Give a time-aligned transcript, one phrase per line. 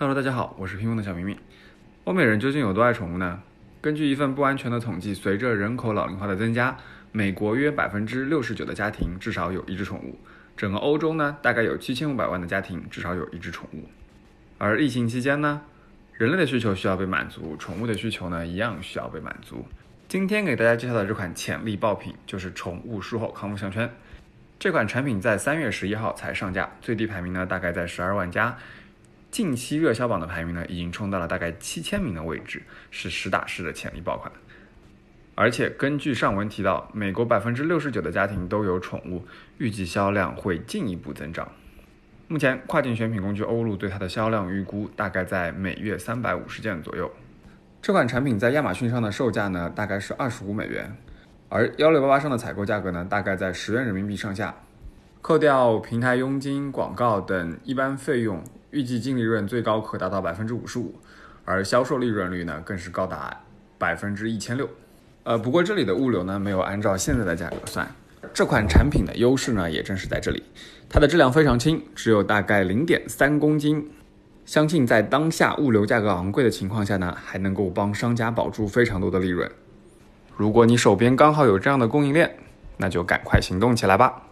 [0.00, 1.36] Hello，大家好，我是屏风的小明明。
[2.04, 3.38] 欧美人究竟有多爱宠物呢？
[3.82, 6.74] 根据一份不完全的统计，随着人口老龄化的增加，
[7.12, 10.18] 美国约百分之六十九的家庭至少有一只宠物。
[10.56, 13.90] 整个欧洲呢，大概有七千五百万的家庭至少有一只宠物。
[14.56, 15.60] 而疫情期间呢，
[16.14, 19.66] 人类的需求需要被满足，宠物的需求呢一样需要被满足。
[20.08, 23.90] 今天给大家介绍的这款潜力爆品就是宠物术后康复项圈。
[24.58, 28.56] 这款产品在三月十一号才上架，最低排名呢大概在十二万加。
[29.30, 34.32] 近期热销榜的排名呢，已经冲到了大概七千名的位置，是实打实的潜力爆款。
[35.36, 39.24] 而且根据上文提到，美国百分之六十九的家庭都有宠物，
[39.58, 41.50] 预计销量会进一步增长。
[42.28, 47.10] 目前跨境选品工具欧路对它的销量预估大概在每月三百五十件左右。
[47.80, 50.94] 这款产品在亚马逊上的售价呢，大概是二十五美元，
[51.48, 54.54] 而幺六八八上的采购价格呢，大概在十元人民币上下，
[55.22, 58.42] 扣掉平台佣金、广告等一般费用。
[58.70, 60.94] 预计净利润最高可达到百分之五十五，
[61.44, 63.40] 而销售利润率呢更是高达
[63.78, 64.68] 百分之一千六。
[65.24, 67.86] 呃，不过这里的物流呢没有按照现在的价格算。
[68.32, 70.42] 这款产品的优势呢也正是在这里，
[70.88, 73.90] 它的质量非常轻，只有大概零点三公斤。
[74.46, 79.50] 相信在当下物流价格昂贵的情况下呢，还能够帮商家保住非常多的利润。
[80.36, 82.36] 如果你手边刚好有这样的供应链，
[82.76, 84.22] 那就赶快行动起来吧。